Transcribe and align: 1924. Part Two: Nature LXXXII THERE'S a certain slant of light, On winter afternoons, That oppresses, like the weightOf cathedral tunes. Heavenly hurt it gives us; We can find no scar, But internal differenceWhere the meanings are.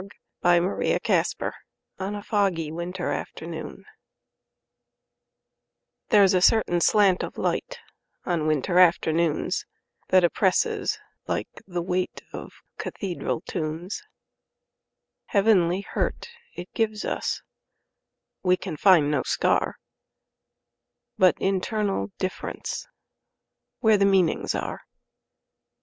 1924. 0.41 1.51
Part 1.99 2.55
Two: 2.55 2.71
Nature 2.71 3.11
LXXXII 3.13 3.83
THERE'S 6.09 6.33
a 6.33 6.41
certain 6.41 6.81
slant 6.81 7.21
of 7.21 7.37
light, 7.37 7.77
On 8.25 8.47
winter 8.47 8.79
afternoons, 8.79 9.63
That 10.07 10.23
oppresses, 10.23 10.97
like 11.27 11.49
the 11.67 11.83
weightOf 11.83 12.49
cathedral 12.79 13.41
tunes. 13.41 14.01
Heavenly 15.27 15.81
hurt 15.81 16.29
it 16.55 16.73
gives 16.73 17.05
us; 17.05 17.43
We 18.41 18.57
can 18.57 18.77
find 18.77 19.11
no 19.11 19.21
scar, 19.21 19.75
But 21.19 21.37
internal 21.39 22.07
differenceWhere 22.19 22.87
the 23.99 24.05
meanings 24.07 24.55
are. 24.55 24.81